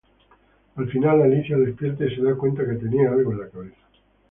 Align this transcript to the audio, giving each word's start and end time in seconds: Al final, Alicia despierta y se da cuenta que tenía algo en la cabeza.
Al 0.77 0.89
final, 0.89 1.21
Alicia 1.21 1.55
despierta 1.59 2.05
y 2.05 2.15
se 2.15 2.23
da 2.23 2.33
cuenta 2.35 2.65
que 2.67 2.73
tenía 2.77 3.11
algo 3.11 3.33
en 3.33 3.37
la 3.39 3.49
cabeza. 3.49 3.77